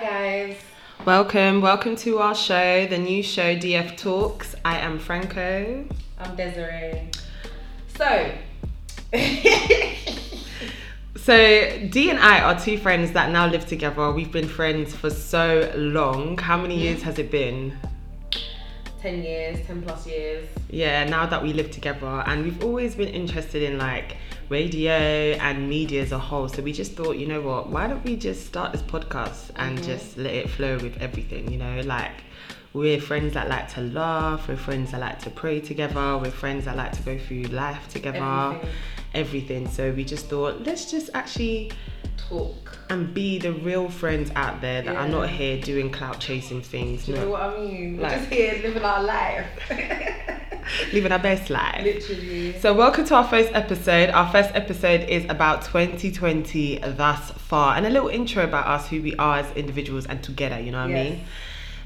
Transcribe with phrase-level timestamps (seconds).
[0.00, 0.56] guys.
[1.04, 4.54] Welcome, welcome to our show, the new show DF Talks.
[4.64, 5.84] I am Franco.
[6.18, 7.10] I'm Desiree.
[7.98, 8.32] So,
[11.16, 14.10] So D and I are two friends that now live together.
[14.10, 16.38] We've been friends for so long.
[16.38, 17.76] How many years has it been?
[19.02, 20.48] 10 years, 10 plus years.
[20.70, 24.16] Yeah, now that we live together, and we've always been interested in like
[24.50, 26.48] radio and media as a whole.
[26.48, 27.70] So we just thought, you know what?
[27.70, 29.86] Why don't we just start this podcast and mm-hmm.
[29.86, 31.50] just let it flow with everything?
[31.50, 32.24] You know, like
[32.72, 34.48] we're friends that like to laugh.
[34.48, 36.18] We're friends that like to pray together.
[36.18, 38.18] We're friends that like to go through life together.
[38.18, 38.70] Everything.
[39.14, 39.68] everything.
[39.68, 41.70] So we just thought, let's just actually
[42.28, 42.78] Talk.
[42.90, 47.06] and be the real friends out there that are not here doing clout chasing things,
[47.06, 47.96] Do you know what I mean?
[47.96, 49.46] We're Like- just here living our life.
[50.92, 51.82] living our best life.
[51.84, 52.58] Literally.
[52.60, 54.10] So welcome to our first episode.
[54.10, 59.02] Our first episode is about 2020 thus far, and a little intro about us, who
[59.02, 60.58] we are as individuals and together.
[60.60, 61.20] You know what I mean?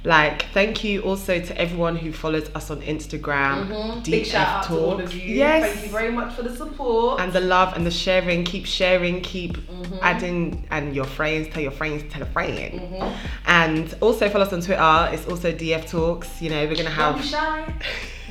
[0.07, 3.69] Like, thank you also to everyone who follows us on Instagram.
[3.69, 4.03] Mhm.
[4.05, 5.35] DF Big shout out to all of you.
[5.37, 5.73] Yes.
[5.73, 7.21] Thank you very much for the support.
[7.21, 8.45] and the love and the sharing.
[8.45, 9.23] Keep sharing.
[9.23, 9.99] Keep Mhm.
[10.03, 12.81] adding and your friends tell your friends tell a friend.
[12.81, 13.13] Mhm.
[13.47, 15.09] And also follow us on Twitter.
[15.13, 16.43] It's also DF Talks.
[16.43, 17.15] You know, we're gonna have.
[17.15, 17.75] Don't be shy.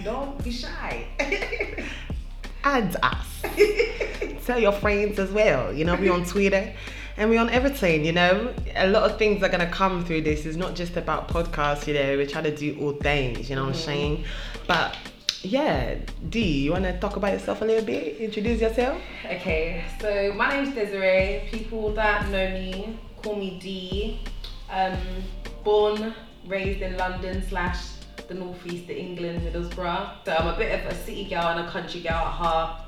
[0.03, 1.05] Don't be shy.
[2.63, 3.27] add us.
[4.45, 5.73] Tell your friends as well.
[5.73, 6.71] You know, we're on Twitter
[7.17, 8.05] and we're on everything.
[8.05, 10.45] You know, a lot of things are gonna come through this.
[10.45, 11.87] It's not just about podcasts.
[11.87, 13.49] You know, we're trying to do all things.
[13.49, 14.25] You know what I'm saying?
[14.67, 14.97] But
[15.41, 15.95] yeah,
[16.29, 18.17] D, you wanna talk about yourself a little bit?
[18.17, 19.01] Introduce yourself.
[19.25, 21.47] Okay, so my name's Desiree.
[21.51, 24.19] People that know me call me D.
[24.69, 24.97] Um,
[25.63, 26.13] born,
[26.47, 27.93] raised in London slash
[28.27, 30.25] the northeast of England, Middlesbrough.
[30.25, 32.81] So I'm a bit of a city girl and a country girl at heart.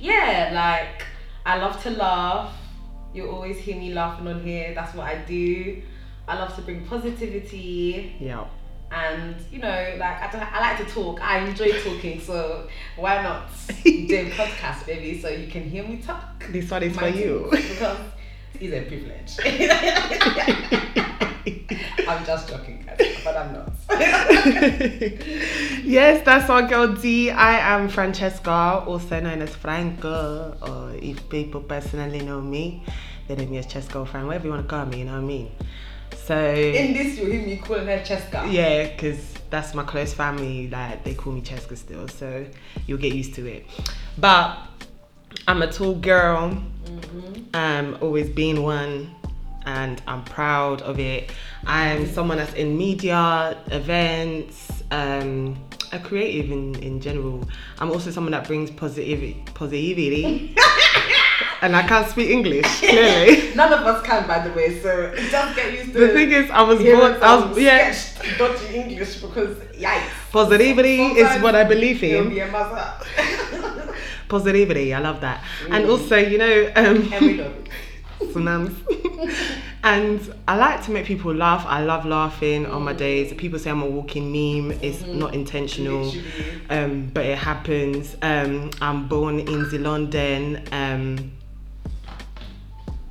[0.00, 1.06] Yeah, like
[1.44, 2.52] I love to laugh.
[3.16, 4.72] You'll always hear me laughing on here.
[4.74, 5.82] That's what I do.
[6.28, 8.44] I love to bring positivity Yeah.
[8.90, 13.48] and you know like I, I like to talk i enjoy talking so why not
[13.84, 17.18] do a podcast baby so you can hear me talk This one is My for
[17.18, 17.48] you.
[17.50, 17.98] because
[18.60, 19.32] it's a privilege
[22.08, 23.72] i'm just joking guys but i'm not
[25.84, 27.30] yes, that's our girl D.
[27.30, 32.82] I am Francesca, also known as Franco, or if people personally know me,
[33.28, 35.12] they know me as Chesco or Fran, whatever you want to call me, you know
[35.12, 35.52] what I mean?
[36.16, 40.68] So, in this you'll hear me calling her cheska yeah, because that's my close family,
[40.68, 42.44] like they call me Cheska still, so
[42.86, 43.66] you'll get used to it.
[44.18, 44.58] But
[45.46, 47.54] I'm a tall girl, mm-hmm.
[47.54, 49.14] um, always being one,
[49.66, 51.30] and I'm proud of it.
[51.66, 55.56] I'm someone that's in media, events, um,
[55.92, 57.46] a creative in, in general.
[57.78, 60.54] I'm also someone that brings positivity, positivity.
[61.62, 63.54] and I can't speak English clearly.
[63.54, 66.06] none of us can by the way so just get used to it.
[66.08, 67.22] The thing is, I was born.
[67.22, 67.92] I was yeah.
[67.92, 72.28] sketched dodgy english because yikes Positivity is what I believe in.
[72.30, 72.40] be
[74.28, 75.42] Positivity, I love that.
[75.70, 75.90] And Mm.
[75.90, 77.68] also, you know, um, and we love it
[78.32, 78.74] tsunamis.
[79.84, 81.64] and I like to make people laugh.
[81.66, 83.32] I love laughing on my days.
[83.34, 84.78] People say I'm a walking meme.
[84.82, 86.12] It's not intentional,
[86.70, 88.16] um, but it happens.
[88.22, 90.62] Um, I'm born in the London.
[90.72, 91.32] Um,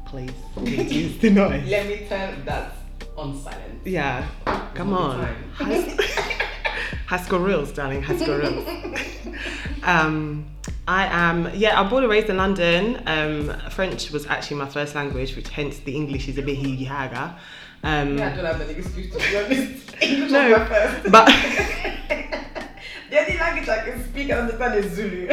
[0.06, 1.68] please, reduce the noise.
[1.68, 2.74] Let me turn that
[3.18, 3.82] on silent.
[3.86, 4.28] Yeah,
[4.74, 5.36] come on.
[6.96, 7.06] time.
[7.08, 8.04] Has- Haskell Reels, darling.
[8.04, 8.68] Haskell Reels.
[9.84, 10.46] um,
[10.88, 13.02] I am, yeah, I'm born and raised in London.
[13.08, 17.36] Um, French was actually my first language, which hence the English is a bit hiyaga.
[17.84, 19.96] Um, Yeah, I don't have any excuse to be honest.
[20.02, 21.12] English No, was my first.
[21.12, 21.26] but
[23.10, 25.28] the only language I can speak and understand is Zulu.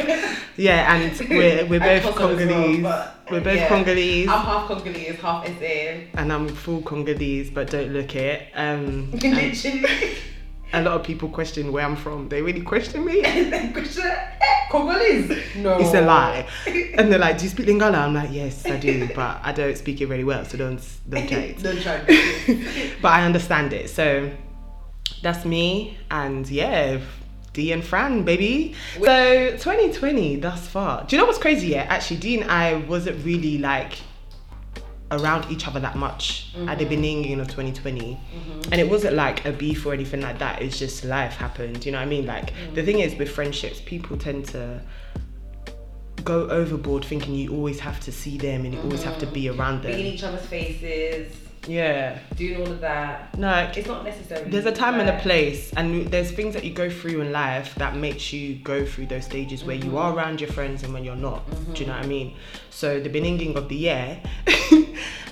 [0.56, 2.84] yeah, and we're, we're both Xhosa as well, Congolese.
[3.30, 3.68] we're both yeah.
[3.68, 4.28] Congolese.
[4.28, 5.64] I'm half Congolese, half SA.
[6.18, 8.48] and I'm full Congolese, but don't look it.
[8.54, 10.16] Um, and Literally.
[10.72, 12.28] A lot of people question where I'm from.
[12.28, 13.20] They really question me.
[13.72, 15.56] question, eh, Congolese?
[15.56, 15.78] No.
[15.78, 16.46] It's a lie.
[16.66, 19.76] And they're like, "Do you speak Lingala?" I'm like, "Yes, I do, but I don't
[19.76, 22.96] speak it very well, so don't don't try it." Don't try it.
[23.02, 23.90] but I understand it.
[23.90, 24.30] So
[25.22, 27.00] that's me, and yeah,
[27.52, 28.74] D and Fran, baby.
[28.94, 31.04] So 2020 thus far.
[31.04, 31.68] Do you know what's crazy?
[31.68, 33.98] Yeah, actually, D and I wasn't really like
[35.12, 36.90] around each other that much at the mm-hmm.
[36.90, 38.72] beginning of 2020 mm-hmm.
[38.72, 40.60] and it wasn't like a beef or anything like that.
[40.60, 42.26] It's just life happened you know what i mean?
[42.26, 42.84] Like the mm.
[42.84, 44.80] thing is with friendships people tend to
[46.24, 49.44] go overboard thinking you always have to see them and you always have to be
[49.44, 49.60] mm-hmm.
[49.60, 49.92] around them.
[49.92, 51.36] Being in each other's faces,
[51.66, 52.18] yeah.
[52.36, 53.36] Doing all of that.
[53.38, 54.50] no It's not necessary.
[54.50, 57.74] there's a time and a place and there's things that you go through in life
[57.76, 61.04] that makes you go through those stages where you are around your friends and when
[61.04, 61.48] you're not.
[61.74, 62.36] Do you know what i mean?
[62.70, 64.20] So the beginning of the year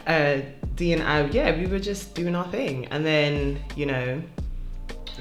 [0.07, 0.41] uh
[0.75, 4.23] D and I, yeah, we were just doing our thing, and then you know,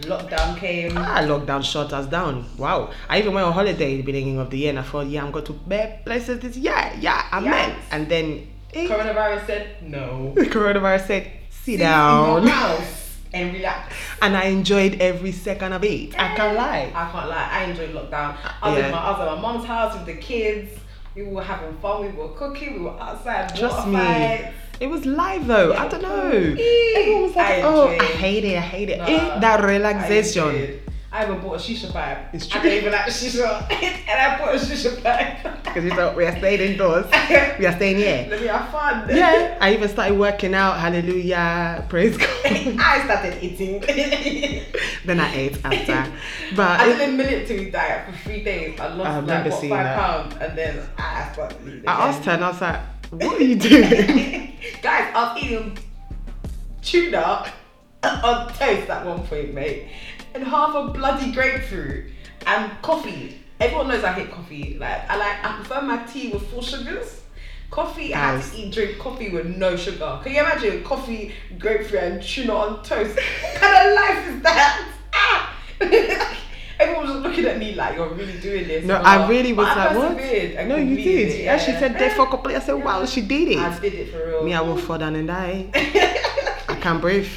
[0.02, 0.98] Lockdown came.
[0.98, 2.46] ah, lockdown shut us down.
[2.58, 5.08] Wow, I even went on holiday at the beginning of the year, and I thought,
[5.08, 6.92] yeah, I'm going to bad places this year.
[7.00, 7.78] Yeah, I'm Yes.
[7.92, 10.34] And then eh, Coronavirus said no.
[10.38, 13.94] coronavirus said, sit down, in your house and relax.
[14.22, 16.18] and I enjoyed every second of it.
[16.18, 16.92] I can't lie.
[16.96, 17.50] I can't lie.
[17.52, 18.38] I enjoyed lockdown.
[18.62, 18.86] I was, Yeah.
[18.86, 20.72] at, my, I was at my mom's house with the kids.
[21.16, 22.06] We were having fun.
[22.06, 22.76] We were cooking.
[22.76, 23.54] We were outside.
[23.54, 23.96] Trust me.
[23.96, 24.56] fights.
[24.80, 25.74] It was live though.
[25.74, 26.32] Yeah, I don't know.
[26.32, 28.58] Everyone was like, I "Oh, I hate it.
[28.58, 30.48] I hate it." Eh, that relaxation.
[30.48, 30.82] enjoyed.
[31.12, 32.28] I even bought a shisha bag.
[32.34, 32.70] It's I true.
[32.70, 35.44] don't even like shisha, and I bought a shisha bag.
[35.64, 37.08] Because we thought we are staying indoors.
[37.60, 38.28] we are staying here.
[38.30, 39.10] Let me have fun.
[39.10, 39.58] Yeah.
[39.60, 40.78] I even started working out.
[40.78, 41.86] Hallelujah.
[41.90, 42.30] Praise God.
[42.46, 43.80] I started eating.
[45.06, 46.12] then I ate after.
[46.56, 48.80] But I did a military diet for three days.
[48.80, 50.00] I lost I like what, five that.
[50.00, 51.84] pounds, and then I started.
[51.88, 52.80] I asked her and I was like,
[53.12, 55.78] "What are you doing?" Guys, I was eating
[56.82, 57.52] tuna
[58.04, 59.88] on toast at one point, mate,
[60.34, 62.12] and half a bloody grapefruit
[62.46, 63.42] and coffee.
[63.60, 64.78] Everyone knows I hate coffee.
[64.80, 67.22] Like I like, I prefer my tea with full sugars.
[67.70, 70.20] Coffee, I have to eat drink coffee with no sugar.
[70.24, 73.16] Can you imagine coffee, grapefruit, and tuna on toast?
[73.16, 74.92] what kind of life is that?
[75.14, 75.56] Ah!
[76.80, 78.86] Everyone was looking at me like you're really doing this.
[78.86, 80.16] No, I really was like, "What?"
[80.68, 81.30] No, you did.
[81.30, 82.58] it, Yeah, she said there for a yeah.
[82.58, 83.58] I said, "Wow, she did it.
[83.58, 84.44] I did it for real.
[84.44, 85.70] Me, I will fall down and die.
[85.74, 87.30] I can't breathe.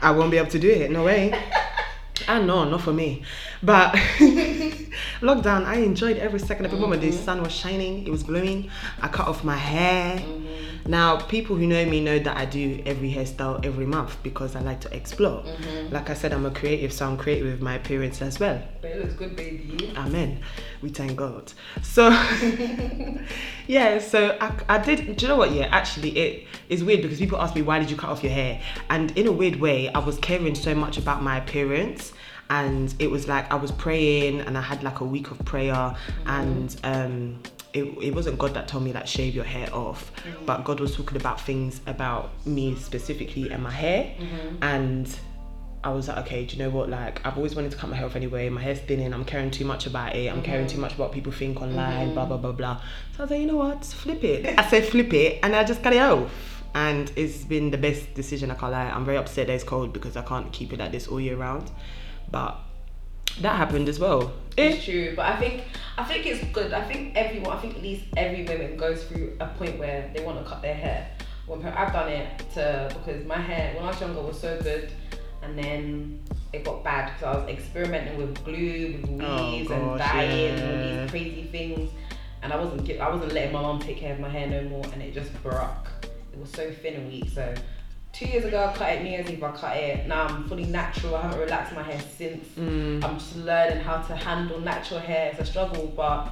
[0.00, 0.90] I won't be able to do it.
[0.90, 1.32] No way.
[1.34, 1.58] Ah,
[2.28, 3.22] I know, not for me.
[3.62, 3.94] But
[5.20, 6.78] lockdown, I enjoyed every second of it.
[6.78, 7.24] Moment the mm-hmm.
[7.24, 8.70] sun was shining, it was glowing.
[9.00, 10.18] I cut off my hair.
[10.18, 10.67] Mm-hmm.
[10.88, 14.60] Now, people who know me know that I do every hairstyle every month because I
[14.60, 15.44] like to explore.
[15.90, 18.62] Like I said, I'm a creative, so I'm creative with my appearance as well.
[18.80, 19.92] But it looks good, baby.
[19.98, 20.40] Amen.
[20.80, 21.52] We thank God.
[21.82, 22.08] So,
[23.66, 25.16] yeah, so I, I did.
[25.16, 25.52] Do you know what?
[25.52, 28.32] Yeah, actually, it is weird because people ask me, why did you cut off your
[28.32, 28.58] hair?
[28.88, 32.14] And in a weird way, I was caring so much about my appearance.
[32.48, 35.94] And it was like I was praying and I had like a week of prayer.
[36.24, 37.40] And um,
[37.72, 40.12] it, it wasn't God that told me, that shave your hair off.
[40.16, 40.46] Mm-hmm.
[40.46, 44.14] But God was talking about things about me specifically and my hair.
[44.18, 44.62] Mm-hmm.
[44.62, 45.18] And
[45.84, 46.88] I was like, okay, do you know what?
[46.88, 48.48] Like, I've always wanted to cut my hair off anyway.
[48.48, 49.12] My hair's thinning.
[49.12, 50.32] I'm caring too much about it.
[50.32, 50.82] I'm caring too mm-hmm.
[50.82, 52.14] much about what people think online.
[52.14, 52.80] Blah blah blah blah.
[53.16, 53.84] So I was like, you know what?
[53.84, 54.58] Flip it.
[54.58, 56.30] I said flip it, and I just cut it off.
[56.74, 58.50] And it's been the best decision.
[58.50, 58.90] I can't lie.
[58.90, 61.36] I'm very upset that it's cold because I can't keep it like this all year
[61.36, 61.70] round.
[62.30, 62.58] But
[63.42, 64.32] that happened as well.
[64.56, 65.64] Eh, It's true, but I think
[65.96, 66.72] I think it's good.
[66.72, 70.22] I think everyone, I think at least every woman goes through a point where they
[70.24, 71.08] want to cut their hair.
[71.46, 74.92] When I've done it to because my hair when I was younger was so good,
[75.42, 76.20] and then
[76.52, 80.60] it got bad because I was experimenting with glue, with Oh, weaves and gosh, diet
[80.60, 81.90] and all these crazy things,
[82.42, 84.84] and I wasn't I wasn't letting my mom take care of my hair no more,
[84.92, 85.86] and it just broke.
[86.32, 87.28] It was so thin and weak.
[87.30, 87.54] So
[88.12, 89.02] two years ago I cut it.
[89.02, 90.06] New Year's Eve I cut it.
[90.06, 91.16] Now I'm fully natural.
[91.16, 92.46] I haven't relaxed my hair since.
[92.58, 95.30] mm, I'm just learning how to handle natural hair.
[95.30, 96.28] It's a struggle, but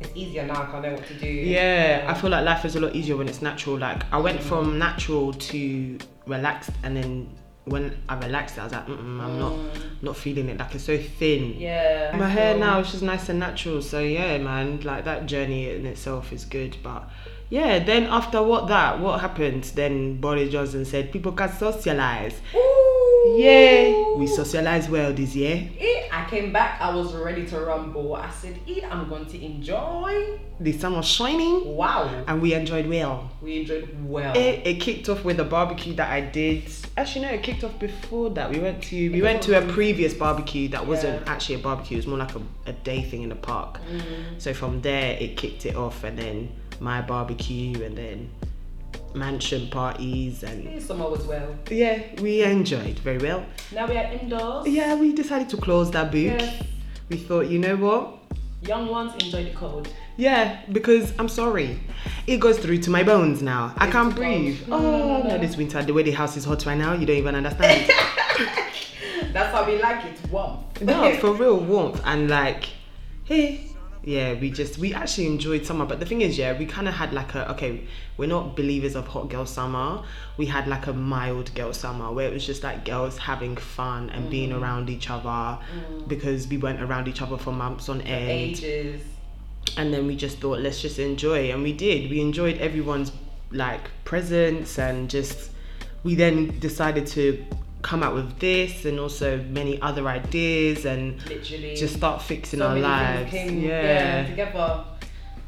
[0.00, 1.26] it's easier now I know what to do.
[1.26, 3.78] Yeah, I feel like life is a lot easier when it's natural.
[3.78, 7.28] Like I went from natural to relaxed, and then
[7.64, 9.54] when I relaxed, I was like, Mm-mm, I'm not
[10.00, 10.58] not feeling it.
[10.58, 11.54] Like it's so thin.
[11.58, 12.16] Yeah.
[12.16, 13.82] My hair now is just nice and natural.
[13.82, 16.76] So yeah, man, like that journey in itself is good.
[16.82, 17.08] But
[17.50, 19.64] yeah, then after what that, what happened?
[19.74, 22.34] Then Boris Johnson said people can socialize.
[22.54, 23.34] Ooh.
[23.36, 25.68] Yeah, we socialize well this year.
[26.10, 26.80] I came back.
[26.80, 28.14] I was ready to rumble.
[28.14, 30.40] I said, eh, I'm going to enjoy.
[30.60, 32.24] The sun was shining, Wow.
[32.26, 33.30] and we enjoyed well.
[33.42, 34.36] We enjoyed well.
[34.36, 36.64] It, it kicked off with a barbecue that I did.
[36.96, 38.50] Actually, no, it kicked off before that.
[38.50, 41.96] We went to we It went to a previous barbecue that wasn't actually a barbecue.
[41.96, 43.78] It was more like a, a day thing in the park.
[43.90, 44.40] Mm.
[44.40, 48.30] So from there, it kicked it off, and then my barbecue, and then
[49.14, 51.54] mansion parties, and Summer was well.
[51.70, 53.44] yeah, we enjoyed very well.
[53.72, 54.66] Now we are indoors.
[54.68, 56.22] Yeah, we decided to close that book.
[56.40, 56.62] Yes.
[57.08, 58.14] We thought, you know what?
[58.62, 59.88] Young ones enjoy the cold.
[60.16, 61.78] Yeah, because I'm sorry,
[62.26, 63.72] it goes through to my bones now.
[63.76, 64.66] I It's can't breathe.
[64.66, 65.38] no, oh, no, no.
[65.38, 67.88] this winter, the way the house is hot right now, you don't even understand.
[69.32, 70.18] That's how we like it.
[70.30, 70.58] warm.
[70.80, 72.68] no, for real warmth and like,
[73.24, 73.66] hey,
[74.08, 75.84] yeah, we just we actually enjoyed summer.
[75.84, 77.86] But the thing is, yeah, we kind of had like a okay,
[78.16, 80.02] we're not believers of hot girl summer.
[80.38, 84.08] We had like a mild girl summer where it was just like girls having fun
[84.10, 84.60] and being Mm.
[84.62, 85.58] around each other
[86.06, 88.56] because we weren't around each other for months on end.
[88.56, 89.02] Ages.
[89.76, 93.12] and then we just thought let's just enjoy and we did we enjoyed everyone's
[93.52, 95.50] like presence and just
[96.04, 97.44] we then decided to
[97.82, 101.76] come out with this and also many other ideas and Literally.
[101.76, 104.26] just start fixing so our lives came yeah.
[104.26, 104.84] together.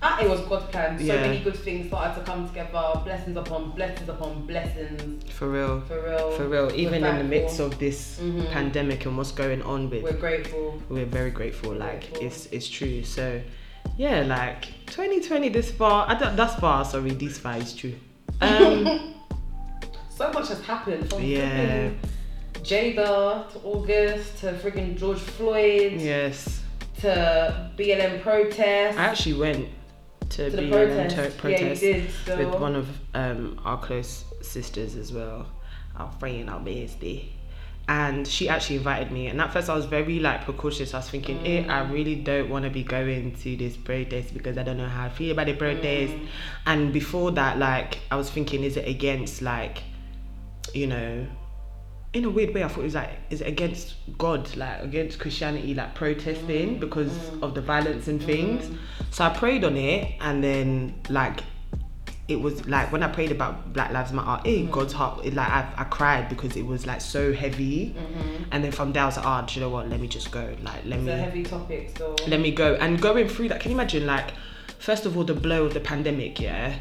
[0.02, 0.96] Ah, it was God's plan.
[0.98, 1.20] So Yeah.
[1.20, 2.92] many good things started to come together.
[3.04, 5.24] Blessings upon blessings upon blessings.
[5.30, 5.82] For real.
[5.82, 6.30] For real.
[6.32, 6.70] For real.
[6.74, 8.50] Even in the midst of this Mhm.
[8.50, 10.80] pandemic and what's going on with We're grateful.
[10.88, 11.72] we're very grateful.
[11.74, 12.26] Like Grateful.
[12.26, 13.02] it's it's true.
[13.04, 13.42] So
[13.98, 16.08] yeah, like 2020 this far.
[16.08, 16.84] I don't thus far.
[16.86, 17.94] Sorry, this far is true.
[18.40, 19.14] Um,
[20.08, 21.90] So much has happened from Yeah.
[22.62, 26.62] Jada to August to friggin' George Floyd yes,
[27.00, 28.96] to BLM protests.
[28.96, 29.68] I actually went
[30.30, 31.40] to, to BLM protest.
[31.40, 32.10] to- Yeah, did.
[32.26, 32.36] So.
[32.36, 35.46] with one of um, our close sisters as well,
[35.96, 37.30] our friend, our bestie.
[37.88, 39.26] And she actually invited me.
[39.26, 40.94] And at first, I was very like precautious.
[40.94, 41.92] I was thinking, eh, I Mm.
[41.92, 45.08] really don't want to be going to this protest because I don't know how I
[45.08, 46.12] feel about the protest.
[46.12, 46.26] Mm.
[46.66, 49.82] And before that, like, I was thinking, is it against like,
[50.72, 51.26] you know,
[52.12, 55.18] in a weird way, I thought it was like, is it against God, like against
[55.20, 56.80] Christianity, like protesting Mm.
[56.80, 58.68] because of the violence and things.
[59.10, 61.40] So I prayed on it, and then like
[62.26, 64.70] it was like when I prayed about Black Lives Matter, eh, Mm.
[64.70, 67.94] God's heart, it, like I, I cried because it was like so heavy.
[67.96, 68.44] Mhm.
[68.52, 69.88] And then from there, I was like, oh, do you know what?
[69.88, 70.40] Let me just go.
[70.62, 72.16] Like, let It's me heavy topic still.
[72.28, 74.30] let me go and going through that can you imagine like
[74.78, 76.74] first of all the blow of the pandemic yeah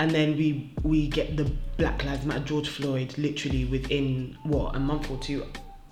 [0.00, 1.44] and then we we get the
[1.76, 5.44] black lives matter george floyd literally within what a month or two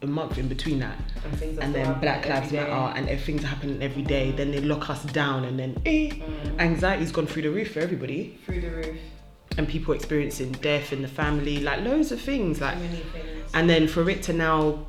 [0.03, 3.83] a month in between that and things and then black lives matter and everything's happening
[3.83, 6.61] every day then they lock us down and then eh, Mm.
[6.61, 8.97] anxiety's gone through the roof for everybody through the roof.
[9.59, 13.51] and people experiencing death in the family like loads of things like many things.
[13.55, 14.87] and then for it to now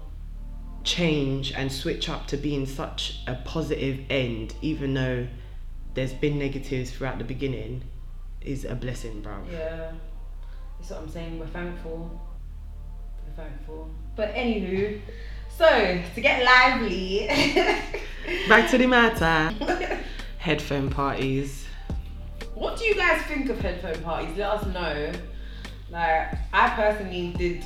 [0.83, 5.27] change and switch up to being such a positive end, even though
[5.95, 7.83] there's been negatives throughout the beginning,
[8.47, 9.33] is a blessing, bro.
[9.51, 9.91] Yeah,
[10.79, 11.39] that's what I'm saying.
[11.39, 12.19] We're thankful.
[13.25, 13.89] We're thankful.
[14.15, 14.99] But anywho,
[15.57, 17.27] so to get lively,
[18.49, 19.53] Back to the matter.
[20.37, 21.65] Headphone parties.
[22.53, 24.37] what do you guys think of headphone parties?
[24.37, 25.11] Let us know.
[25.89, 27.63] Like, I personally did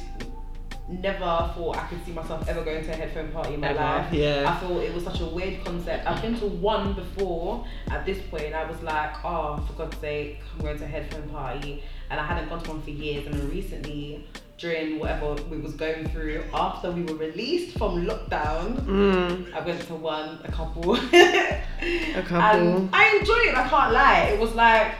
[0.92, 3.80] never thought I could see myself ever going to a headphone party in my Ever,
[3.80, 4.14] life.
[4.14, 4.46] yeah.
[4.52, 6.06] I thought it was such a weird concept.
[6.08, 8.54] I've been to one before at this point.
[8.54, 11.84] I was like, oh, for God's sake, I'm going to a headphone party.
[12.10, 13.26] And I hadn't gone to one for years.
[13.28, 19.54] And recently, during whatever we was going through, after we were released from lockdown, Mm,
[19.54, 20.96] I went to one, a couple.
[21.12, 22.38] a couple.
[22.38, 24.20] And I enjoyed it, I can't lie.
[24.34, 24.94] It was like,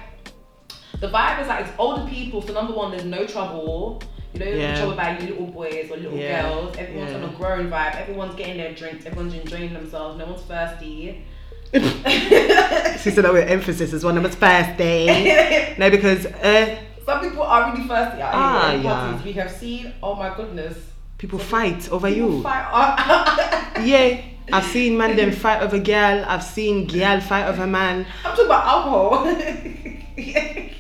[1.00, 4.02] the vibe is like it's older people, so number one, there's no trouble.
[4.34, 4.84] You know, Yeah.
[4.94, 6.42] about you little boys or little Yeah.
[6.44, 6.76] girls.
[6.78, 7.18] Everyone's Yeah.
[7.18, 8.02] on a grown vibe.
[8.02, 9.06] Everyone's getting their drinks.
[9.06, 10.18] Everyone's enjoying themselves.
[10.18, 11.24] No one's thirsty.
[11.74, 15.74] she said that with emphasis as one of us first day.
[15.78, 18.82] No, because uh, Some people are really thirsty out Ah, here.
[18.84, 19.24] yeah.
[19.24, 19.94] We have seen.
[20.04, 20.78] Oh my goodness.
[21.18, 22.44] people fight over People you.
[22.44, 23.72] Fight.
[23.86, 24.22] Yeah,
[24.52, 26.26] I've seen man them fight over girl.
[26.28, 28.06] I've seen girl fight over man.
[28.26, 30.71] I'm talking about alcohol.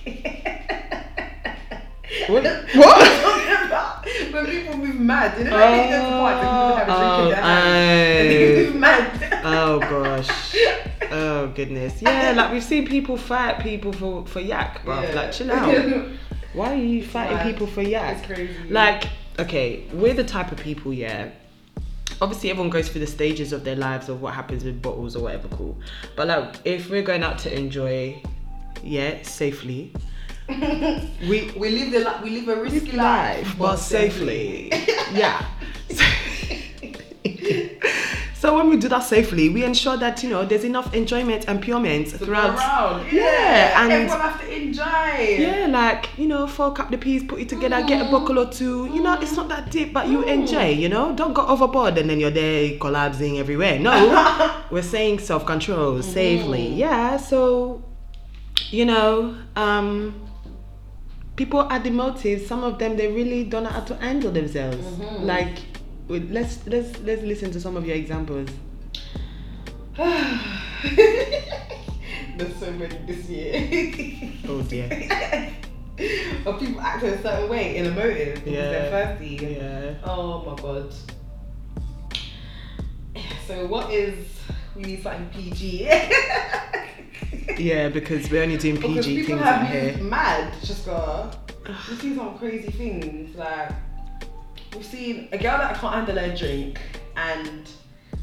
[2.30, 2.44] What?
[2.44, 3.22] What?
[3.22, 5.38] talking about when people move mad.
[5.38, 7.44] You know, like they go to parties and people have a drink in their Oh,
[7.44, 8.20] hand.
[8.20, 9.42] And they move mad.
[9.44, 10.56] Oh, oh, oh gosh.
[11.12, 12.02] Oh goodness.
[12.02, 15.02] Yeah, like we've seen people fight people for for yak, bro.
[15.02, 15.14] Yeah.
[15.14, 16.08] Like chill out.
[16.54, 18.18] Why are you fighting people for yak?
[18.18, 18.54] It's crazy.
[18.70, 19.06] Like,
[19.40, 21.30] okay, we're the type of people, yeah.
[22.22, 25.24] Obviously, everyone goes through the stages of their lives of what happens with bottles or
[25.24, 25.78] whatever, cool.
[26.18, 28.22] But like, if we're going out to enjoy,
[28.84, 29.94] yeah, safely,
[31.30, 34.70] we we live the we live a risky life, life, but safely.
[35.14, 35.46] yeah.
[38.36, 41.62] so when we do that safely, we ensure that you know there's enough enjoyment and
[41.62, 42.58] purement go throughout.
[43.12, 45.38] Yeah, Yeah, and- everyone have to enjoy.
[45.40, 48.12] Yeah, like you know, fork up the peas, put it together, get a Mm.
[48.12, 48.88] buckle or two.
[48.94, 50.70] You know, it's not that deep, but you enjoy.
[50.72, 53.80] You know, don't go overboard and then you're there collapsing everywhere.
[53.80, 53.94] No,
[54.72, 56.72] we're saying self control, safely.
[56.72, 56.78] Mm.
[56.78, 57.84] Yeah, so
[58.70, 60.14] you know, um,
[61.42, 62.46] people add the motives.
[62.46, 64.78] Some of them they really don't know how to handle themselves.
[64.78, 65.26] Mhm.
[65.26, 65.58] Like,
[66.08, 68.50] let's let's let's listen to some of your examples.
[72.38, 73.54] There's so many this year.
[74.48, 74.86] Oh dear.
[76.46, 78.70] of people acting a certain way in a motive because Yeah.
[78.72, 79.36] they're thirsty.
[79.42, 79.94] Yeah.
[80.06, 80.94] Oh my god.
[83.48, 84.14] So what is
[84.76, 85.90] we need something PG?
[87.58, 89.98] Yeah, because we're only doing because PG people things have out here.
[89.98, 90.54] mad.
[90.64, 93.36] Just got we've seen some crazy things.
[93.36, 93.72] Like
[94.74, 96.80] we've seen a girl that can't handle her drink
[97.16, 97.70] and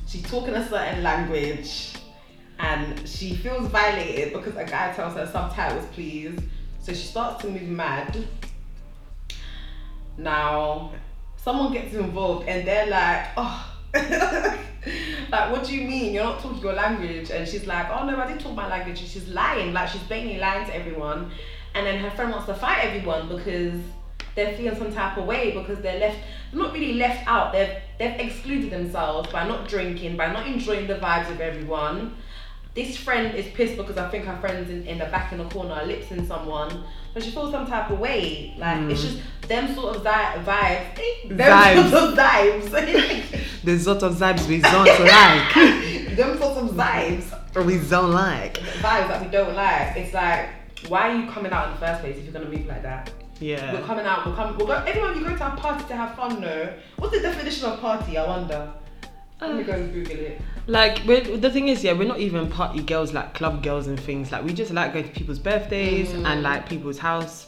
[0.07, 1.95] she's talking a certain language
[2.59, 6.39] and she feels violated because a guy tells her subtitles please.
[6.81, 8.27] So she starts to move mad.
[10.17, 10.93] Now
[11.37, 13.68] someone gets involved and they're like, oh
[15.33, 16.13] like, what do you mean?
[16.13, 17.31] You're not talking your language.
[17.31, 19.01] And she's like, oh no, I did talk my language.
[19.01, 19.73] And she's lying.
[19.73, 21.31] Like, she's blatantly lying to everyone.
[21.75, 23.81] And then her friend wants to fight everyone because
[24.35, 26.19] they're feeling some type of way because they're left,
[26.53, 27.53] not really left out.
[27.53, 32.17] They've, they've excluded themselves by not drinking, by not enjoying the vibes of everyone.
[32.79, 35.49] This friend is pissed because I think her friend's in, in the back in the
[35.49, 36.85] corner, lips in someone.
[37.13, 38.55] but she feels some type of way.
[38.57, 39.05] Like, it's mm.
[39.05, 39.19] just
[39.49, 40.97] them sort of zi- vibes.
[40.97, 41.91] Eh, them Vibes.
[41.91, 43.45] sort of vibes.
[43.65, 45.55] The sort of vibes we don't like.
[46.17, 48.55] them sort of vibes, we don't like.
[48.59, 49.97] vibes that we don't like.
[49.97, 50.49] It's like,
[50.87, 53.11] why are you coming out in the first place if you're gonna move like that?
[53.41, 53.73] Yeah.
[53.73, 54.25] We're coming out.
[54.25, 54.57] We're coming.
[54.57, 56.73] We're go, anyone you go to a party to have fun, no.
[56.97, 58.17] What's the definition of party?
[58.17, 58.73] I wonder.
[59.41, 60.41] Let me go and Google it.
[60.67, 63.99] Like we're, the thing is, yeah, we're not even party girls like club girls and
[63.99, 64.33] things.
[64.33, 66.27] Like we just like going to people's birthdays mm.
[66.27, 67.47] and like people's house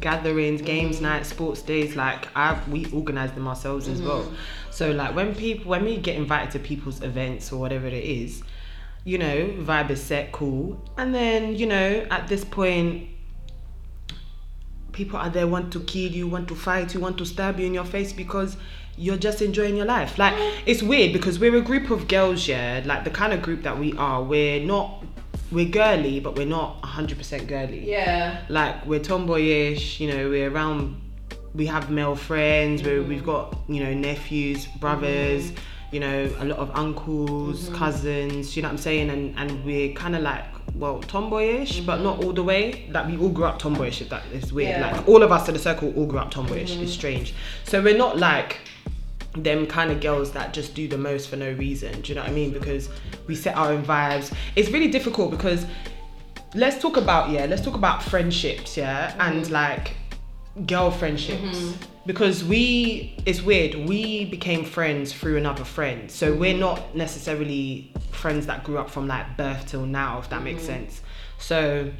[0.00, 1.02] gatherings, games mm.
[1.02, 1.96] nights, sports days.
[1.96, 4.22] Like I, we organize them ourselves as well.
[4.22, 4.34] Mm.
[4.70, 8.42] So like when people, when we get invited to people's events or whatever it is,
[9.04, 13.08] you know, vibe is set, cool, and then you know at this point.
[14.92, 17.66] People are there want to kill you, want to fight you, want to stab you
[17.66, 18.56] in your face because
[18.96, 20.18] you're just enjoying your life.
[20.18, 20.34] Like
[20.66, 22.82] it's weird because we're a group of girls, yeah.
[22.84, 25.04] Like the kind of group that we are, we're not
[25.52, 27.88] we're girly, but we're not hundred percent girly.
[27.88, 28.42] Yeah.
[28.48, 31.00] Like we're tomboyish, you know, we're around
[31.54, 33.26] we have male friends, we we've mm.
[33.26, 35.94] got, you know, nephews, brothers, mm-hmm.
[35.94, 37.76] you know, a lot of uncles, mm-hmm.
[37.76, 39.10] cousins, you know what I'm saying?
[39.10, 42.26] And and we're kinda like well, tomboyish, but not mm-hmm.
[42.26, 42.88] all the way.
[42.90, 44.78] Like we all grew up tomboyish, if that is weird.
[44.78, 44.92] Yeah.
[44.92, 46.76] Like all of us in the circle all grew up tomboyish.
[46.76, 47.34] It's strange.
[47.64, 48.58] So we're not like
[49.42, 52.00] them kind of girls that just do the most for no reason.
[52.00, 52.52] Do you know what I mean?
[52.52, 52.88] Because
[53.26, 54.32] we set our own vibes.
[54.54, 55.66] It's really difficult because
[56.54, 59.20] let's talk about yeah, let's talk about friendships, yeah, mm-hmm.
[59.20, 59.94] and like
[60.66, 61.58] girl friendships.
[61.58, 61.84] Mm-hmm.
[62.06, 66.10] Because we it's weird, we became friends through another friend.
[66.10, 66.60] So we're mm-hmm.
[66.60, 71.02] not necessarily friends that grew up from like birth till now, if that makes sense.
[71.38, 71.92] So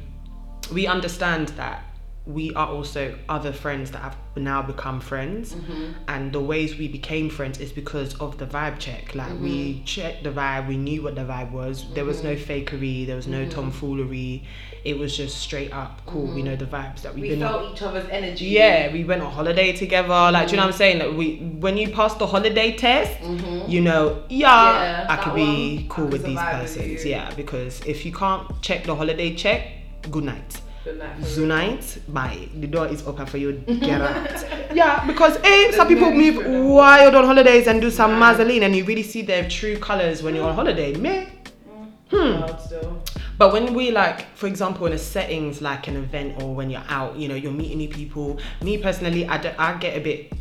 [0.73, 1.83] we understand that
[2.27, 5.91] we are also other friends that have now become friends mm-hmm.
[6.09, 9.83] and the ways we became friends is because of the vibe check like we mm-hmm.
[9.85, 12.51] checked the vibe we knew what the vibe was there was no mm-hmm.
[12.51, 14.43] fakery there was no tomfoolery
[14.83, 17.59] it was just straight up cool we know the vibes that we've We been on
[17.59, 18.45] felt each other's energy.
[18.45, 20.07] yeah, we went on holiday together.
[20.07, 20.99] Like, do you know what I'm saying?
[20.99, 23.19] Like, we when you pass the holiday test,
[23.67, 25.03] you know, yeah, Mm-hmm.
[25.03, 27.05] Yeah, I could be cool with these persons.
[27.05, 29.67] Yeah, because if you can't check the holiday check,
[30.09, 30.61] good night.
[30.87, 31.83] Good night.
[31.83, 32.49] for Good bye.
[32.55, 33.51] The door is open for you.
[33.51, 34.73] Get out.
[34.73, 38.73] yeah, because eh, some people no move wild on holidays and do some mazzoline, and
[38.73, 40.55] you really see their true colors when you're on mm.
[40.55, 40.95] holiday.
[40.95, 41.27] Me.
[41.67, 41.91] Mm.
[42.09, 42.41] Hmm.
[42.41, 43.03] Wild still.
[43.37, 46.87] But when we like, for example, in a settings like an event or when you're
[46.87, 48.39] out, you know, you're meeting new people.
[48.61, 50.31] Me personally, I, don't- I get a bit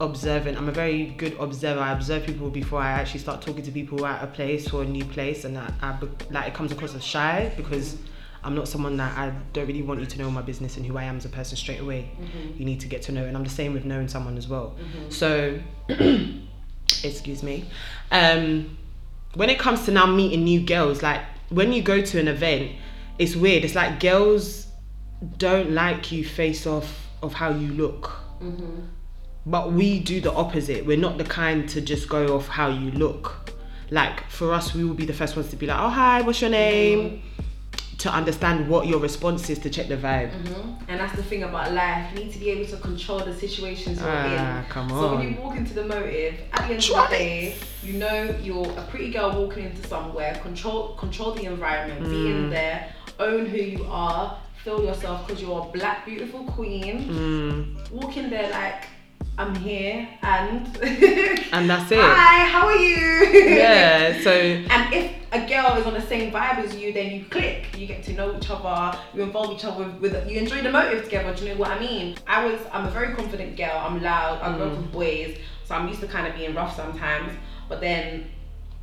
[0.00, 0.56] observant.
[0.56, 1.80] I'm a very good observer.
[1.80, 4.86] I observe people before I actually start talking to people at a place or a
[4.86, 5.98] new place, and I, I
[6.30, 7.98] like it comes across as shy because mm.
[8.46, 10.96] I'm not someone that I don't really want you to know my business and who
[10.96, 12.08] I am as a person straight away.
[12.20, 12.58] Mm-hmm.
[12.58, 14.76] You need to get to know, and I'm the same with knowing someone as well.
[14.78, 15.10] Mm-hmm.
[15.10, 15.58] So,
[17.04, 17.64] excuse me.
[18.12, 18.78] Um,
[19.34, 22.72] when it comes to now meeting new girls, like when you go to an event,
[23.18, 23.64] it's weird.
[23.64, 24.68] It's like girls
[25.38, 28.12] don't like you face off of how you look.
[28.40, 28.82] Mm-hmm.
[29.44, 30.86] But we do the opposite.
[30.86, 33.54] We're not the kind to just go off how you look.
[33.90, 36.40] Like for us, we will be the first ones to be like, "Oh hi, what's
[36.40, 37.22] your name?"
[38.00, 40.30] To understand what your response is to check the vibe.
[40.88, 42.12] And that's the thing about life.
[42.12, 44.66] You need to be able to control the situations you're Ah, in.
[44.68, 47.54] come So when you walk into the motive, at the end Try of the day,
[47.82, 50.38] you know you're a pretty girl walking into somewhere.
[50.42, 52.02] Control control the environment.
[52.04, 52.26] Be Mm.
[52.44, 52.92] in there.
[53.18, 54.36] Own who you are.
[54.62, 56.94] Feel yourself because you're a black beautiful queen.
[57.08, 58.84] Mm, Walk in there like
[59.38, 60.66] I'm here and
[61.52, 61.98] and that's it.
[62.00, 63.56] Hi, how are you?
[63.56, 64.20] Yeah.
[64.22, 64.30] So
[64.74, 67.76] And if a girl is on the same vibe as you, then you click.
[67.76, 68.98] You get to know each other.
[69.14, 71.34] You involve each other with, with you enjoy the motive together.
[71.34, 72.16] Do you know what I mean?
[72.26, 73.76] I was I'm a very confident girl.
[73.76, 74.40] I'm loud.
[74.40, 74.92] I up with mm.
[74.92, 77.32] boys, so I'm used to kind of being rough sometimes.
[77.68, 78.30] But then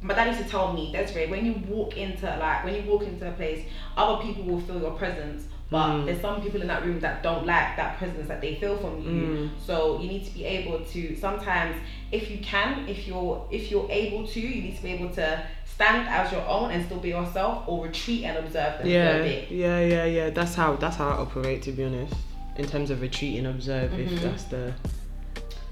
[0.01, 3.03] my dad used to tell me, Desiree, when you walk into like when you walk
[3.03, 3.65] into a place,
[3.97, 5.45] other people will feel your presence.
[5.69, 6.05] But mm.
[6.05, 9.01] there's some people in that room that don't like that presence that they feel from
[9.01, 9.09] you.
[9.11, 9.49] Mm.
[9.65, 11.75] So you need to be able to sometimes,
[12.11, 15.43] if you can, if you're if you're able to, you need to be able to
[15.75, 18.91] stand as your own and still be yourself, or retreat and observe them for a
[18.91, 19.51] yeah, bit.
[19.51, 20.29] yeah, yeah, yeah.
[20.29, 21.61] That's how that's how I operate.
[21.63, 22.13] To be honest,
[22.57, 24.73] in terms of retreat and observe, if that's the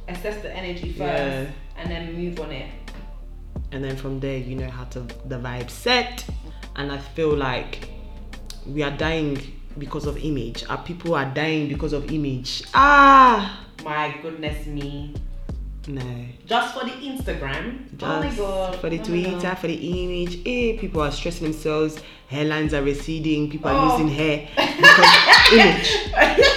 [0.07, 1.45] Assess the energy first, Yeah.
[1.77, 2.69] and then move on it.
[3.71, 4.99] and then from there you know how to
[5.31, 6.25] the vibe set
[6.77, 7.89] and i feel like
[8.65, 9.37] we are dying
[9.77, 15.13] because of image our people are dying because of image ah My goodness me.
[15.87, 16.01] No.
[16.45, 17.89] Just for the Instagram.
[17.97, 18.75] Just oh my god.
[18.75, 20.37] for the Oh Twitter, for the image.
[20.45, 21.99] Eh, people are stressing themselves.
[22.31, 23.49] Hairlines are receding.
[23.49, 23.91] People are Oh.
[23.97, 25.91] losing hair because image.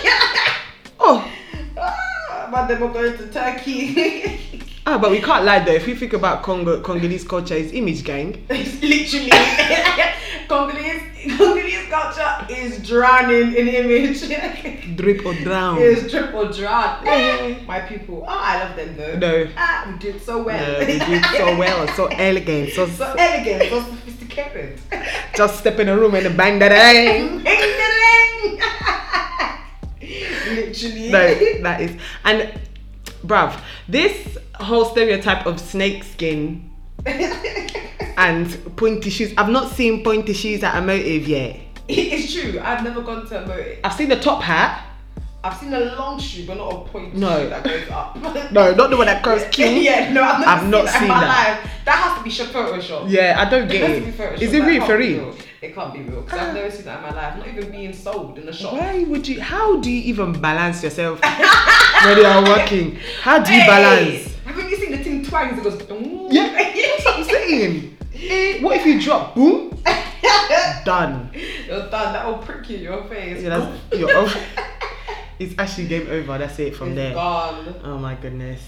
[1.06, 1.30] Oh,
[1.76, 4.40] Ah, but they were going to Turkey.
[4.87, 5.73] ah, but we can't lie though.
[5.73, 8.44] If you think about Congo, Congolese culture, is image gang.
[8.51, 9.31] it's literally
[10.49, 11.03] Congolese
[11.37, 14.20] Congolese culture is drowning in image.
[14.97, 15.79] Drip or drown.
[15.79, 17.05] is triple drown.
[17.66, 18.25] My people.
[18.27, 19.18] Oh, I love them though.
[19.18, 19.51] No.
[19.57, 20.73] Ah, we did so well.
[20.73, 24.81] No, they did so well, so elegant, so, so elegant, so sophisticated.
[25.35, 27.44] just step in a room and bang that ass.
[30.47, 31.11] Literally.
[31.11, 32.61] No, that is and
[33.26, 33.58] bruv,
[33.88, 36.70] this whole stereotype of snake skin
[38.16, 39.32] and pointy shoes.
[39.37, 41.60] I've not seen pointy shoes at a motive yet.
[41.88, 42.60] It's true.
[42.62, 43.78] I've never gone to a motive.
[43.84, 44.87] I've seen the top hat.
[45.42, 47.42] I've seen a long shoe, but not a pointy No.
[47.42, 48.16] shoe that goes up.
[48.52, 49.82] No, not the one that curves cute.
[49.82, 51.60] yeah, no, I've, I've not that in seen my that.
[51.62, 51.70] Life.
[51.84, 53.10] That has to be sh- Photoshop.
[53.10, 54.42] Yeah, I don't get has to be it.
[54.42, 55.37] Is it That for real?
[55.64, 57.38] It can't be real because I've never seen that in my life.
[57.38, 58.74] Not even being sold in the shop.
[58.74, 59.40] Why would you?
[59.40, 61.20] How do you even balance yourself
[62.05, 62.96] when you are working?
[63.22, 64.35] How do you Hey, balance?
[64.44, 65.57] Haven't you seen the thing twangs?
[65.59, 65.77] It goes.
[65.77, 67.96] "Mm." Yeah, that's what I'm saying.
[68.14, 69.35] Eh, what if you drop?
[69.35, 69.70] Boom,
[70.85, 71.31] done.
[71.66, 72.12] You're done.
[72.12, 73.42] That will prick you in your face.
[73.42, 74.38] Yeah, that's, you're over.
[75.38, 76.37] It's actually game over.
[76.38, 77.14] That's it from it's there.
[77.14, 77.74] gone.
[77.85, 78.61] Oh my goodness.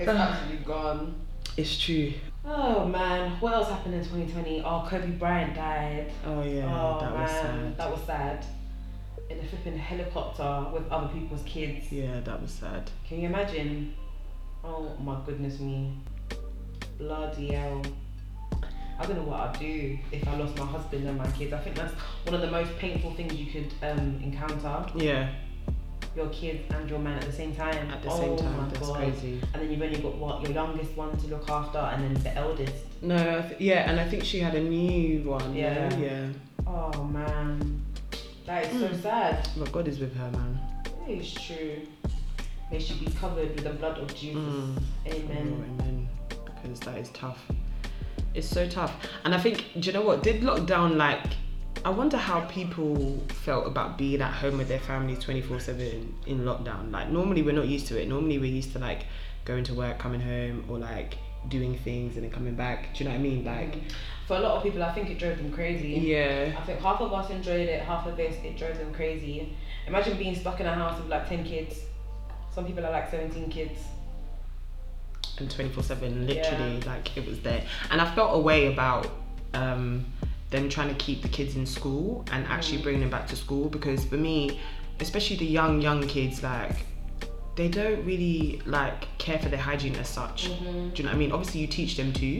[0.00, 1.14] It's actually gone.
[1.56, 2.12] It's true.
[2.46, 4.62] Oh man, what else happened in 2020?
[4.64, 6.12] Oh, Kobe Bryant died.
[6.26, 7.76] Oh yeah, oh that man, was sad.
[7.78, 8.46] that was sad.
[9.30, 11.90] In a flipping helicopter with other people's kids.
[11.90, 12.90] Yeah, that was sad.
[13.08, 13.94] Can you imagine?
[14.62, 15.96] Oh my goodness me.
[16.98, 17.82] Bloody hell.
[18.98, 21.52] I don't know what I'd do if I lost my husband and my kids.
[21.52, 24.86] I think that's one of the most painful things you could um, encounter.
[24.94, 25.30] Yeah,
[26.16, 27.90] Your kids and your man at the same time.
[27.90, 28.96] at the oh same time, that's God.
[28.96, 29.40] crazy.
[29.52, 32.34] And then you've only got what your youngest one to look after, and then the
[32.36, 32.84] eldest.
[33.02, 35.54] No, I th- yeah, and I think she had a new one.
[35.54, 35.90] Yeah.
[35.98, 36.26] Yeah, yeah.
[36.66, 37.82] Oh man,
[38.46, 39.02] that is so Mm.
[39.02, 39.48] sad.
[39.56, 40.60] But God is with her, man.
[41.08, 41.80] It is true.
[42.70, 44.40] May she be covered with the blood of Jesus.
[44.42, 44.82] Mm.
[45.06, 45.56] Amen.
[45.60, 46.08] Oh, amen.
[46.62, 47.44] Because that is tough.
[48.34, 48.94] It's so tough.
[49.24, 50.22] And I think, do you know what?
[50.22, 51.22] Did lockdown like
[51.84, 56.40] I wonder how people felt about being at home with their families 24 7 in
[56.40, 56.90] lockdown.
[56.90, 58.08] Like, normally we're not used to it.
[58.08, 59.06] Normally we're used to like
[59.44, 62.94] going to work, coming home, or like doing things and then coming back.
[62.94, 63.44] Do you know what I mean?
[63.44, 63.76] Like,
[64.26, 65.88] For a lot of people, I think it drove them crazy.
[65.90, 66.54] yeah.
[66.58, 69.54] I think half of us enjoyed it, half of this it drove them crazy.
[69.86, 71.80] Imagine being stuck in a house with like ten kids.
[72.54, 73.78] Some people are like seventeen kids.
[75.38, 79.08] and 24 7 literally like it was there and i felt a way about
[79.54, 80.06] um
[80.54, 83.68] them trying to keep the kids in school and actually bring them back to school
[83.76, 84.38] because for me
[85.00, 86.76] especially the young young kids like
[87.56, 90.38] they don't really like care for their hygiene as such.
[90.50, 90.88] Mm-hmm.
[90.90, 91.32] do you know what i mean?
[91.32, 92.30] Obviously you teach them to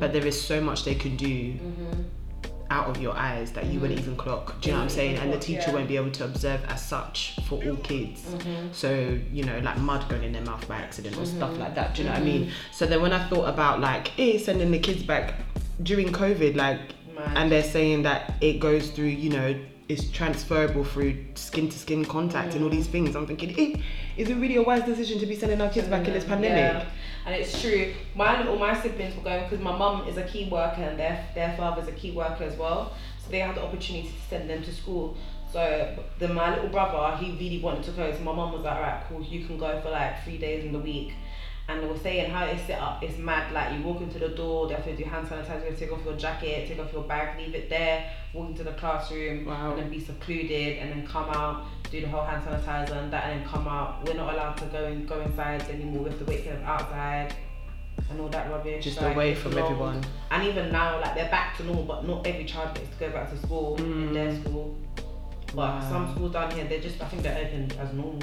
[0.00, 2.02] but there is so much they can do Mm-hmm.
[2.70, 4.60] out of your eyes that you wouldn't even clock.
[4.60, 5.16] Do you know what i'm Mm, saying?
[5.22, 5.74] And the teacher yeah.
[5.76, 7.16] won't be able to observe as such
[7.48, 8.18] for all kids.
[8.22, 8.72] Mm-hmm.
[8.82, 8.90] so
[9.36, 11.58] you know like mud going in their mouth by accident or stuff Mhm.
[11.64, 11.88] like that.
[11.94, 12.50] Do you know what i mean?
[12.78, 15.26] So then when i thought about like eh, sending the kids back
[15.90, 16.80] during covid like
[17.18, 22.04] And they're saying that it goes through you know it's transferable through skin to skin
[22.04, 23.80] contact and all these things i'm thinking eh,
[24.18, 26.74] is it really a wise decision to be sending our kids back in this pandemic
[26.74, 26.84] Yeah.
[27.26, 27.92] And it's true.
[28.14, 31.26] My little my siblings were going because my mum is a key worker and their
[31.34, 32.94] their father's a key worker as well.
[33.22, 35.14] So they had the opportunity to send them to school.
[35.52, 38.10] So then my little brother, he really wanted to go.
[38.12, 40.72] So my mum was like, alright, cool, you can go for like three days in
[40.72, 41.12] the week.
[41.68, 43.52] And they were saying how it's set up, it's mad.
[43.52, 45.76] Like you walk into the door, they have to do hand sanitizer, you have to
[45.76, 49.44] take off your jacket, take off your bag, leave it there, walk into the classroom,
[49.44, 49.72] Wow.
[49.72, 53.24] and then be secluded, and then come out, do the whole hand sanitizer and that,
[53.24, 54.06] and then come out.
[54.06, 56.04] We're not allowed to go in, go inside anymore.
[56.04, 57.34] We have to wait them outside,
[58.10, 58.84] and all that rubbish.
[58.84, 62.26] just like, away from everyone And even now, like they're back to normal, but not
[62.26, 64.40] every child gets to go back to school in their mm.
[64.40, 64.78] school.
[65.48, 65.88] But Wow.
[65.90, 68.20] some schools down here, they're just I think they're open as normal,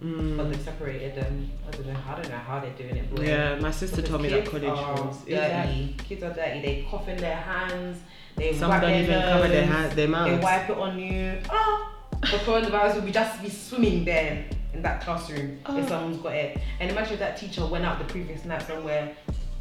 [0.00, 0.52] but Mm.
[0.52, 1.50] they separated them.
[1.66, 1.96] I don't know.
[2.08, 3.14] I don't know how they're doing it.
[3.14, 5.94] But yeah my sister because told me that college are was dirty.
[6.08, 6.60] Kids are dirty.
[6.62, 7.98] They cough in their hands.
[8.36, 10.30] They some wipe don't even cover their hands their mouths.
[10.30, 11.38] They wipe it on you.
[11.50, 15.76] Ah, the coronavirus will be just be swimming there in that classroom Oh.
[15.78, 16.58] if someone's got it.
[16.78, 19.16] And imagine if that teacher went out the previous night somewhere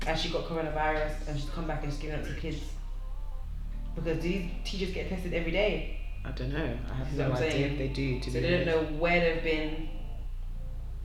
[0.05, 2.61] and she got coronavirus and she's come back and she's giving it to kids.
[3.95, 5.97] Because these teachers get tested every day.
[6.23, 8.83] i don't know i have no idea if they do to So they don't know
[8.99, 9.89] where they've been.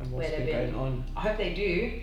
[0.02, 0.80] And what's where been they've going been.
[0.80, 2.00] on I hope they do.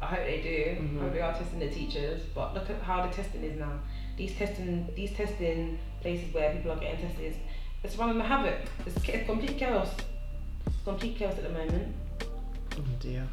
[0.00, 0.82] I hope they do.
[0.82, 0.98] Mhm.
[0.98, 2.22] I hope they are testing the teachers.
[2.34, 3.78] But look at how the testing is now.
[4.16, 7.36] These testing these testing places where people are getting tested,
[7.84, 8.58] it's running the havoc.
[8.86, 9.88] It's, it's complete chaos.
[10.66, 11.94] It's complete chaos at the moment.
[12.76, 13.26] Oh dear.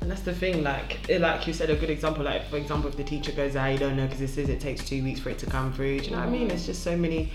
[0.00, 2.90] And that's the thing, like, it, like you said, a good example, like, for example,
[2.90, 5.30] if the teacher goes, "I don't know because it says it takes two weeks for
[5.30, 6.00] it to come through.
[6.00, 6.50] Do you know what I mean?
[6.50, 7.30] It's just so many,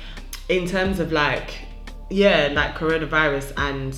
[0.50, 1.52] in terms of like,
[2.10, 3.98] yeah, like coronavirus and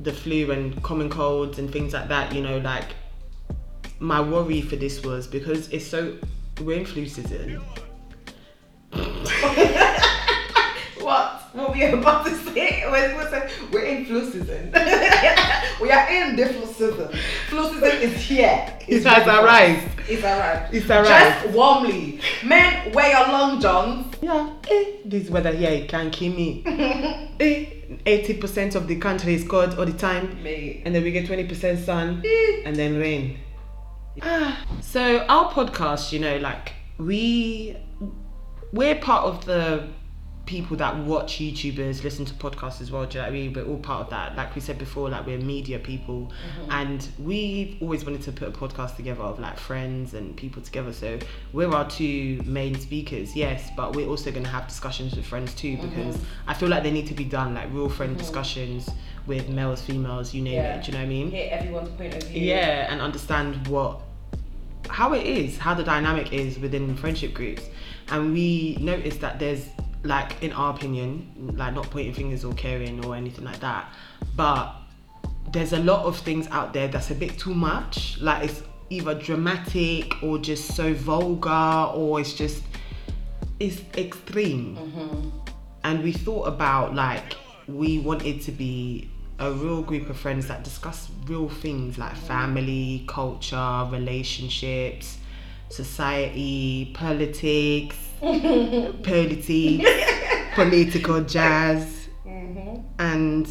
[0.00, 2.94] the flu and common colds and things like that, you know, like,
[3.98, 6.16] my worry for this was because it's so,
[6.60, 7.60] we're in flu season.
[11.06, 11.50] What?
[11.52, 12.82] What were you about to say?
[12.90, 14.72] We're, in flu season.
[15.80, 17.08] we are in the flu season.
[17.48, 18.78] Flu season is here.
[18.88, 19.44] It's It has ready for us.
[19.44, 20.00] arrived.
[20.08, 20.74] It's arrived.
[20.74, 21.42] It's arrived.
[21.44, 22.20] Just warmly.
[22.44, 24.14] Men, wear your long johns.
[24.22, 26.62] Yeah, eh, this weather here it can kill me.
[27.40, 27.66] eh,
[28.04, 30.82] 80% of the country is cold all the time, Mate.
[30.84, 32.22] and then we get 20% sun,
[32.64, 33.38] and then rain.
[34.22, 37.76] Ah, so our podcast, you know, like we
[38.72, 39.86] we're part of the
[40.46, 43.04] people that watch YouTubers, listen to podcasts as well.
[43.04, 43.52] Do you know what I mean?
[43.52, 44.36] We're all part of that.
[44.36, 46.70] Like we said before, like we're media people, mm-hmm.
[46.70, 50.92] and we've always wanted to put a podcast together of like friends and people together.
[50.92, 51.18] So
[51.52, 55.52] we're our two main speakers, yes, but we're also going to have discussions with friends
[55.54, 55.88] too mm-hmm.
[55.88, 58.20] because I feel like they need to be done, like real friend mm-hmm.
[58.20, 58.88] discussions
[59.26, 60.76] with males, females, you name Yeah.
[60.76, 60.84] it.
[60.84, 61.30] Do you know what I mean?
[61.32, 62.42] Hear everyone's point of view.
[62.42, 64.00] yeah and understand what
[64.88, 67.64] how it is how the dynamic is within friendship groups
[68.10, 69.66] and we noticed that there's
[70.06, 73.88] like in our opinion like not pointing fingers or caring or anything like that
[74.34, 74.74] but
[75.52, 78.18] there's a lot of things out there that's a bit too much.
[78.20, 82.62] Like it's either dramatic or just so vulgar or it's just
[83.58, 84.76] it's extreme.
[84.76, 85.30] Mm-hmm.
[85.84, 87.36] And we thought about like
[87.68, 92.26] we wanted to be a real group of friends that discuss real things like mm.
[92.26, 95.18] family, culture, relationships,
[95.68, 99.90] society, politics, politics,
[100.54, 102.80] political jazz, mm-hmm.
[102.98, 103.48] and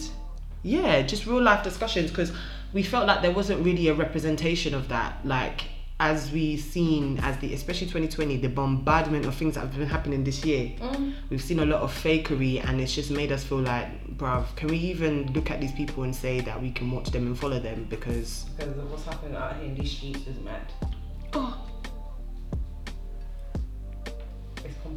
[0.64, 2.32] yeah, just real life discussions because
[2.74, 5.26] we felt like there wasn't really a representation of that.
[5.26, 5.66] Like
[6.00, 10.24] as we seen as the especially 2020 the bombardment of things that have been happening
[10.24, 10.74] this year.
[10.80, 11.14] Mm.
[11.30, 14.68] We've seen a lot of fakery and it's just made us feel like bruv can
[14.68, 17.60] we even look at these people and say that we can watch them and follow
[17.60, 17.88] them?
[17.90, 20.70] Because Because of what's happening out here in these streets is mad.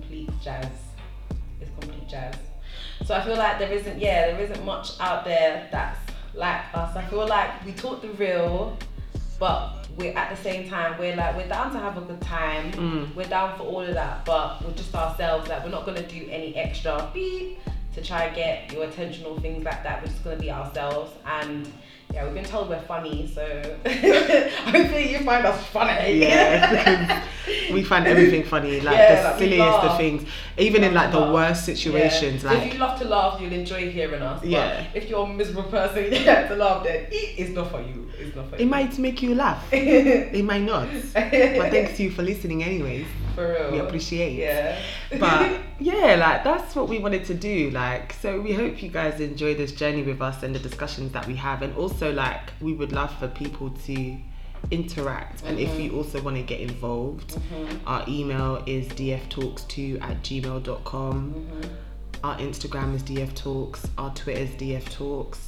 [0.09, 0.66] Complete jazz.
[1.61, 2.35] It's complete jazz.
[3.05, 5.99] So I feel like there isn't, yeah, there isn't much out there that's
[6.35, 6.97] like us.
[6.97, 8.79] I feel like we talk the real,
[9.38, 12.73] but we're at the same time we're like we're down to have a good time.
[12.73, 13.14] Mm.
[13.14, 15.49] We're down for all of that, but we're just ourselves.
[15.49, 17.59] Like we're not gonna do any extra beep
[17.94, 20.01] to try and get your attention or things like that.
[20.03, 21.71] We're just gonna be ourselves and.
[22.14, 23.44] Yeah, we've been told we're funny, so
[23.85, 26.21] hopefully you find us funny.
[26.21, 27.23] yeah
[27.73, 31.21] we find everything funny like Yeah, the like, silliest of things even in like the
[31.21, 31.33] Laugh.
[31.35, 32.53] worst situations Yeah.
[32.53, 34.41] like if you love to laugh, you'll enjoy hearing us.
[34.41, 34.87] But Yeah.
[34.95, 36.83] if you're a miserable person, you have to laugh.
[36.85, 38.11] Then it's not for you.
[38.19, 38.67] It's not for it you.
[38.67, 43.47] might make you laugh it might not but thanks to you for listening anyways for
[43.53, 43.71] real.
[43.71, 44.77] we appreciate Yeah.
[45.21, 49.21] but yeah like that's what we wanted to do like so we hope you guys
[49.21, 52.73] enjoy this journey with us and the discussions that we have and also like we
[52.73, 54.17] would love for people to
[54.71, 55.42] interact.
[55.44, 55.99] And if you mm-hmm.
[55.99, 57.88] also want to get involved mm-hmm.
[57.88, 61.75] our email is dftalks2 at gmail.com mm-hmm.
[62.25, 65.38] our instagram is dftalks our twitter is dftalks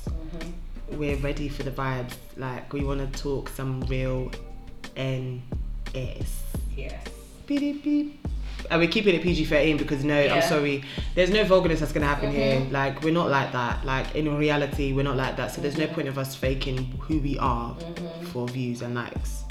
[0.92, 4.30] we're ready for the vibes like we want to talk some real
[4.96, 6.42] ns
[6.76, 7.04] yes.
[7.46, 8.26] beep, beep.
[8.70, 10.36] And we're keeping it PG 13 because no, Yeah.
[10.36, 12.38] I'm sorry, there's no vulgarness that's gonna happen mm-hmm.
[12.38, 12.60] here.
[12.60, 12.72] Mhm.
[12.72, 13.84] Like, we're not like that.
[13.84, 15.50] Like, in reality, we're not like that.
[15.52, 15.94] So, there's no mm-hmm.
[15.94, 18.26] point of us faking who we are mm-hmm.
[18.26, 19.44] for views and likes.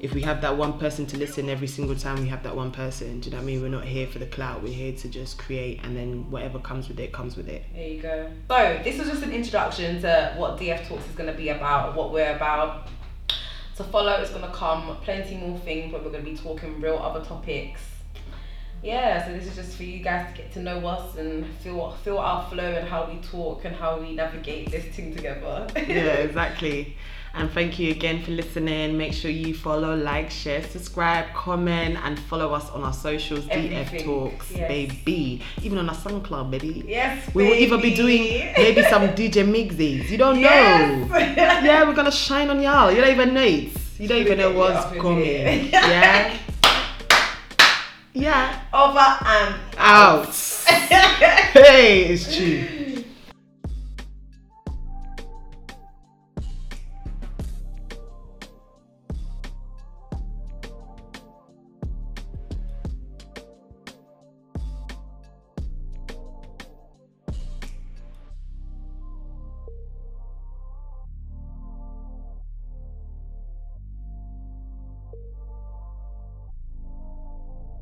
[0.00, 2.70] If we have that one person to listen every single time, we have that one
[2.70, 3.20] person.
[3.20, 3.62] Do you know what I mean?
[3.62, 6.88] We're not here for the clout, we're here to just create, and then whatever comes
[6.88, 7.64] with it comes with it.
[7.74, 8.30] There you go.
[8.48, 11.96] So this was just an introduction to what DF Talks is going to be about,
[11.96, 12.88] what we're about.
[13.76, 16.80] To follow is going to come plenty more things where we're going to be talking
[16.80, 17.80] real other topics.
[18.84, 21.92] Yeah, so this is just for you guys to get to know us and feel
[22.04, 25.66] feel our flow and how we talk and how we navigate this thing together.
[25.74, 25.82] yeah,
[26.28, 26.94] exactly.
[27.36, 28.96] And thank you again for listening.
[28.96, 33.44] Make sure you follow, like, share, subscribe, comment, and follow us on our socials.
[33.46, 34.68] DF Talks, yes.
[34.68, 35.42] baby.
[35.62, 36.84] Even on our SoundCloud, baby.
[36.86, 38.22] Yes, We will even be doing
[38.56, 40.12] maybe some DJ mixes.
[40.12, 41.08] You don't Yes.
[41.10, 41.16] know.
[41.18, 42.92] Yeah, we're gonna shine on y'all.
[42.92, 43.72] You don't even know it.
[43.98, 45.24] You don't even know what's coming.
[45.72, 46.36] Yeah.
[48.14, 48.60] Yeah.
[48.72, 50.28] Over and Out.
[50.66, 52.83] hey, it's true.